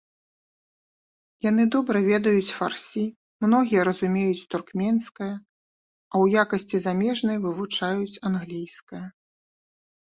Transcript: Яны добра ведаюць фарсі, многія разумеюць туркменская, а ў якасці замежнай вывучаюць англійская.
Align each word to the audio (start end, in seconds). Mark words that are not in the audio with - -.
Яны 1.49 1.63
добра 1.75 1.97
ведаюць 2.11 2.55
фарсі, 2.61 3.03
многія 3.47 3.81
разумеюць 3.91 4.47
туркменская, 4.55 5.31
а 5.35 6.13
ў 6.23 6.25
якасці 6.49 6.77
замежнай 6.89 7.37
вывучаюць 7.47 8.21
англійская. 8.33 9.05